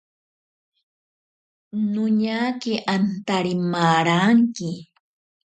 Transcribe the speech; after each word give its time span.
Noñake 1.93 2.73
antari 2.93 3.53
maranki. 3.71 4.69